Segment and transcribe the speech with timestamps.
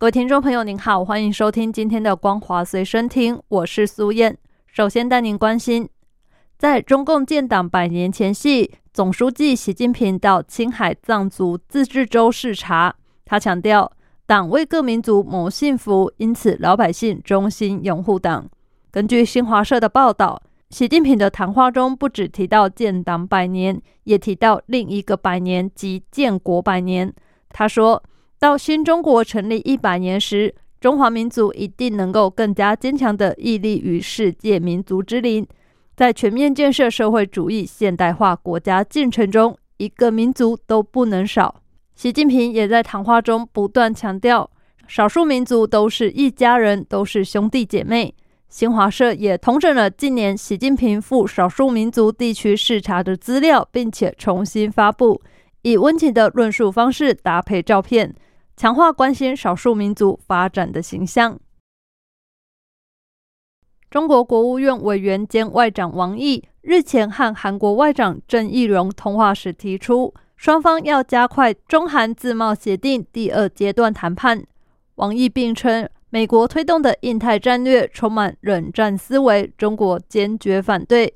[0.00, 4.34] 各位听众朋友，您好，欢迎收听今天的《光华随身听》，我是苏燕。
[4.66, 5.86] 首先带您关心，
[6.56, 12.94] 在中共建党百年前夕，总书记习近平到青海藏族自治州视察。
[13.26, 13.92] 他强调，
[14.24, 18.48] 党为各民族谋幸福，因此老百姓衷心拥护党。
[18.90, 27.12] 根据新华社的报道，习近平的谈话中不只提到建党百年，也提到另一个百年即建国百年。
[27.50, 28.02] 他说。
[28.40, 35.46] 到新中国成立一百年时，中华民族一定能够更加坚强地屹立于世界民族之林，
[35.94, 41.54] 在全面建设社会主义现代化国家进程中，一个民族都不能少。
[41.94, 44.50] 习近平也在谈话中不断强调，
[44.88, 48.14] 少数民族都是一家人，都是兄弟姐妹。
[48.48, 55.20] 新华社也统整了近年习近平赴少数民族地区视察的资料，并且重新发布，
[55.60, 58.14] 以温情的论述方式搭配照片。
[58.60, 61.40] 强化关心少数民族发展的形象。
[63.88, 74.44] 中国国务院委员兼外长王毅日前和韩国外长郑义溶通话时提出，双方要加快中韩自贸协定第二阶段谈判。
[74.96, 81.14] 王毅并称，美国推动的印太战略充满冷战思维，中国坚决反对。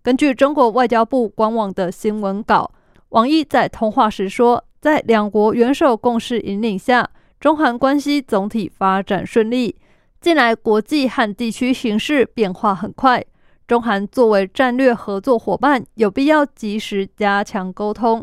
[0.00, 2.70] 根据中国外交部官网的新闻稿，
[3.08, 4.64] 王毅在通话时说。
[4.84, 7.08] 在两国元首共识引领下，
[7.40, 9.74] 中韩关系总体发展顺利。
[10.20, 13.24] 近来国际和地区形势变化很快，
[13.66, 18.22] 中韩作为战略合作伙伴，有必要及时加强沟通。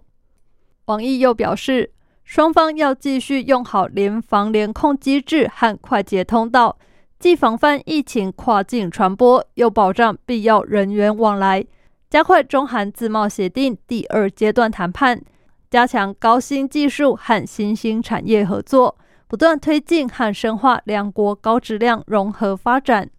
[0.85, 1.93] 王毅又表示，
[2.23, 6.77] 双方要继续用好联防联控机制和快捷通道，
[7.17, 11.65] 既防范疫情跨境传播，又保障必要人员往来，
[12.07, 15.23] 加快中韩自贸协定第二阶段谈判。
[15.71, 18.97] 加强高新技术和新兴产业合作，
[19.29, 23.09] 不断推进和深化两国高质量融合发展。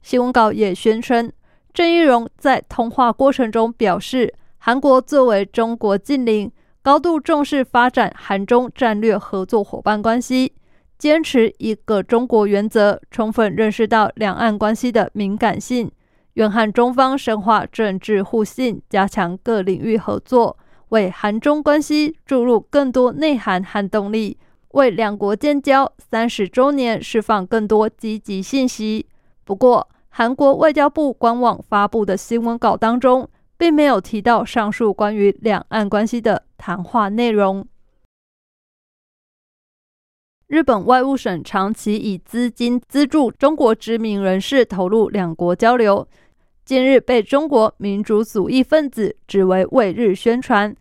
[0.00, 1.32] 新闻稿也宣称，
[1.74, 6.52] 郑义溶在通话过程中表示，韩国作为中国近邻，
[6.82, 10.52] 高度重视发展韩中战略合作伙伴关系，
[10.98, 15.90] 坚持一个中国原则，充分认识到两岸关系的敏感性，
[16.34, 20.56] 愿和中方深化政治互信，加强各领域合作。
[20.90, 24.38] 为韩中关系注入更多内涵和动力，
[24.72, 29.06] 为两国建交三十周年释放更多积极信息。
[29.44, 37.66] 不过，韩国外交部官网发布的新闻稿当中，并没有提到上述关于两岸关系的谈话内容。
[40.46, 46.08] 日本外务省长期以资金资助中国知名人士投入两国交流。
[46.68, 50.76] 近日被中国民主主义分子指为为日宣传。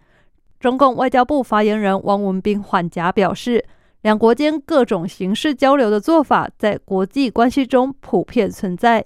[0.59, 3.64] 中共外交部发言人汪文斌缓颊表示，
[4.02, 9.06] 两国间各种形式交流的做法在国际关系中普遍存在。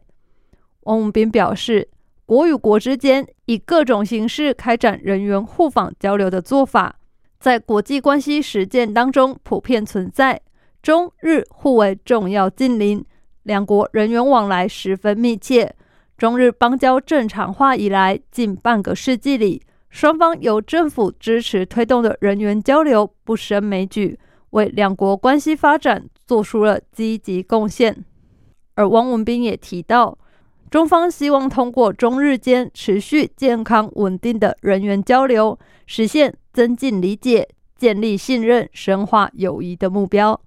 [0.86, 1.88] 汪文斌表示，
[2.26, 6.96] 国与国之间以各种形式开展人员互访交流的做法，
[7.40, 10.42] 在国际关系实践当中普遍存在。
[10.82, 13.06] 中日互为重要近邻，
[13.44, 15.76] 两国人员往来十分密切。
[16.22, 19.60] 中日邦交正常化以来，近半个世纪里，
[19.90, 24.20] 双方由政府支持推动的人员交流不胜枚举，
[24.52, 28.06] 为两国关系发展做出了积极贡献。
[28.76, 30.16] 而汪文斌也提到，
[30.70, 35.58] 中方希望通过中日间持续健康稳定的人员交流，
[35.88, 40.40] 实现增进理解、建立信任、深化友谊的目标。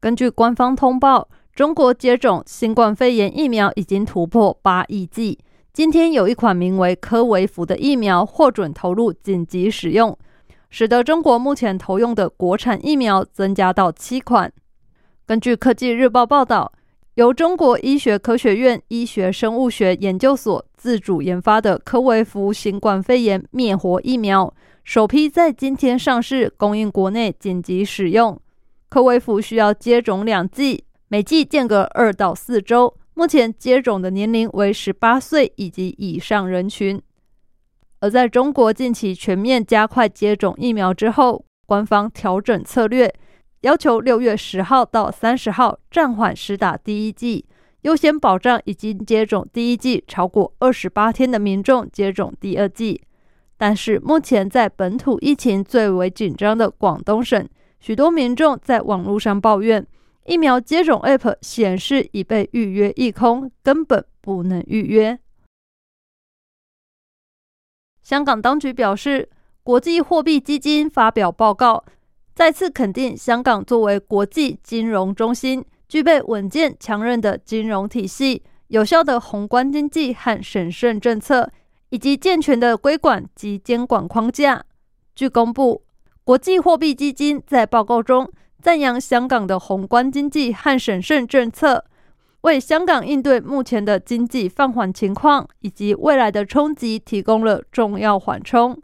[0.00, 1.28] 根据官方通报。
[1.58, 5.36] 中国接种新冠肺炎疫苗已经突破八亿剂。
[5.72, 10.16] 今天有一款名为科维福的疫苗获准投入紧急使用，
[10.70, 14.52] 使得中国目前投用的国产疫苗增加到七款。
[15.26, 16.72] 根据科技日报报道，
[17.14, 28.40] 由中国医学科学院医学生物学研究所自主研发的科维福新冠肺炎灭活疫苗，首批在今天上市，供应国内紧急使用。
[28.88, 30.84] 科维福需要接种两剂。
[31.10, 37.00] 每季间隔二到四周，目前接种的年龄为十八岁以及以上人群。
[38.00, 43.10] 而在中国近期全面加快接种疫苗之后，官方调整策略，
[43.62, 47.46] 要求六月十号到三十号暂缓施打第一剂，
[47.82, 53.00] 优先保障已经接种第一剂超过二十八天的民众接种第二剂。
[53.56, 57.48] 但是，目前在本土疫情最为紧张的广东省，
[57.80, 59.84] 许多民众在网络上抱怨，
[60.28, 65.18] 疫苗接种 App 显示已被预约一空，根本不能预约。
[68.02, 69.30] 香港当局表示，
[69.62, 71.82] 国际货币基金发表报告，
[72.34, 81.50] 再次肯定香港作为国际金融中心，具备稳健强韧的金融体系、有效的宏观经济和审慎政策，
[81.88, 84.62] 以及健全的规管及监管框架。
[85.14, 85.84] 据公布，
[86.22, 91.84] 国际货币基金在报告中赞扬香港的宏观经济和审慎政策。
[92.42, 98.80] 为香港应对目前的经济放缓情况以及未来的冲击提供了重要缓冲。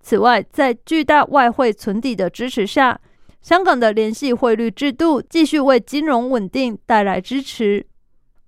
[0.00, 3.00] 此外，在巨大外汇存底的支持下，
[3.40, 7.86] 香港的联系汇率制度继续为金融稳定带来支持。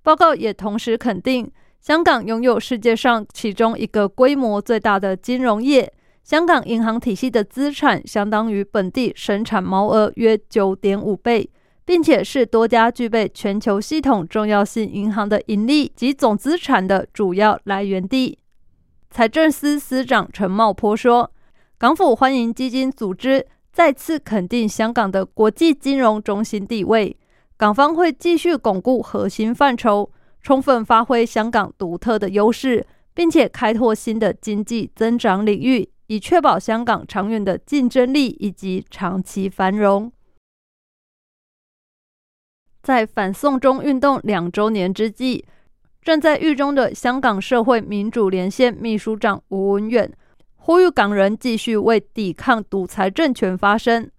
[0.02, 1.50] 报告也同时肯定，
[1.80, 5.92] 香港拥有世界上其中一个规模最大的金融业。
[6.30, 11.50] 香港银行体系的资产相当于本地生产毛额约九点五倍。
[11.84, 18.38] 并且是多家具备全球系统重要性银行的盈利及总资产的主要来源地。
[19.10, 21.32] 财政司司长陈茂波说
[21.76, 27.16] ：“港府欢迎基金组织再次肯定香港的国际金融中心地位，
[27.56, 40.10] 港方会继续巩固核心范畴，充分发挥香港独特的优势，并且开拓新的经济增长领域，以确保香港长远的竞争力以及长期繁荣。”
[42.82, 45.44] 在反送中运动两周年之际，
[46.02, 50.12] 正在狱中的香港社会民主连线秘书长吴文远
[50.56, 54.10] 呼吁港人继续为抵抗独裁政权发声。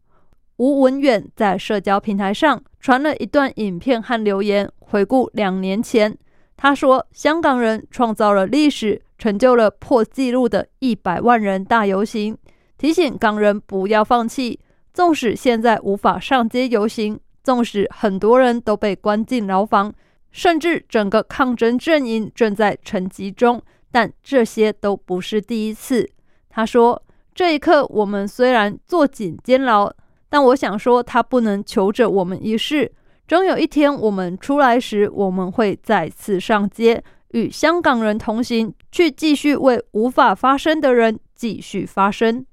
[0.56, 6.18] 吴文远在社交平台上传了一段影片和留言，回顾两年前，
[6.56, 12.36] 他说：“香港人创造了历史，成就了破纪录的一百万人大游行，
[12.76, 14.60] 提醒港人不要放弃，
[14.96, 19.94] 纵使现在无法上街游行。”纵使很多人都被关进牢房，
[20.32, 26.10] 甚至整个抗争阵营正在沉寂中，但这些都不是第一次。
[26.50, 27.00] 他说
[27.36, 29.92] ：“这一刻，我们虽然坐井监牢，
[30.30, 32.92] 但我想说，他不能求着我们一世。
[33.28, 37.04] 终有一天，我们出来时，我们会再次上街，
[37.34, 42.46] 与香港人同行，去继续为无法发声的人继续发声。”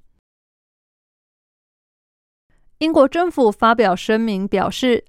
[2.79, 5.05] 英国政府发表声明表示，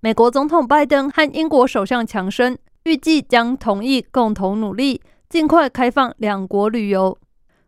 [0.00, 7.16] 美国总统拜登和英国首相强生预计将同意共同努力，尽快开放两国旅游。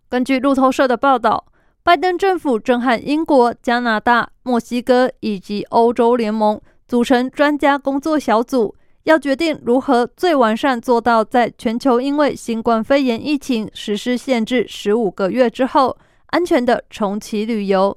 [0.08, 1.46] 根据路透社的报道，
[1.84, 8.74] 拜登政府正和英国、加拿大、墨西哥以及欧洲联盟组成专家工作小组，
[9.06, 17.96] 要决定如何最完善做到在全球因为新冠肺炎疫情实施限制十五个月之后，安全的重启旅游。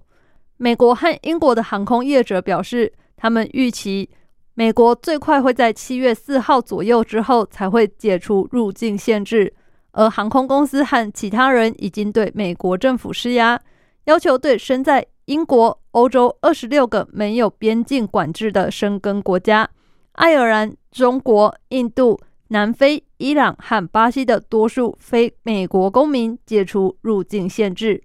[0.58, 4.08] 美国和英国的航空业者表示，他们预期
[4.54, 9.52] 美国最快会在七月四号左右之后才会解除入境限制，
[9.94, 13.60] 而航空公司和其他人已经对美国政府施压，
[14.04, 19.68] 要求对身在英国、欧洲二十六个没有边境管制的生根国家——
[20.14, 28.04] 爱尔兰、中国、印度、南非、伊朗和巴西的多数非美国公民解除入境限制。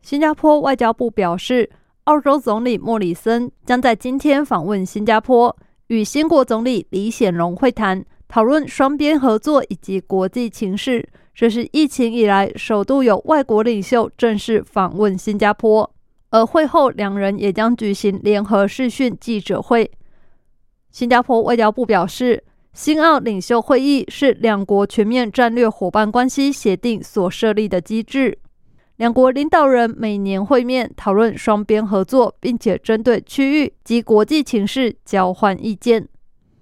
[0.00, 1.68] 新加坡外交部表示，
[2.04, 5.54] 澳洲总理莫里森将在今天访问新加坡，
[5.88, 11.06] 与新国总理李显龙会谈，讨论双边合作以及国际情势。
[11.34, 15.92] 这是疫情以来首度有外国领袖正式访问新加坡，
[16.30, 19.90] 而会后两人也将举行联合视讯记者会。
[20.96, 28.38] 新加坡外交部表示，新澳领袖会议是两国全面战略伙伴关系协定所设立的机制。
[28.96, 36.08] 两国领导人每年会面，讨论双边合作，并且针对区域及国际情势交换意见。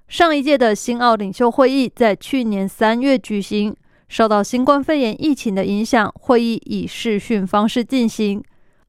[0.09, 3.73] 上一届的新澳领袖会议在去年三月举行，
[4.09, 8.43] 受到新冠肺炎疫情的影响，会议以视讯方式进行。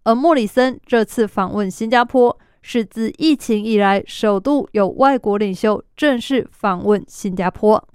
[0.05, 2.35] 而莫里森这次访问新加坡，
[2.67, 7.87] 是自疫情以来首度有外国领袖正式访问新加坡。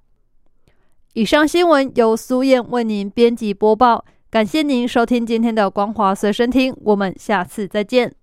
[1.15, 4.05] 以上新闻由苏燕为您编辑播报。
[4.31, 8.15] 感谢您收听今天的光华随身听，我们下次再见。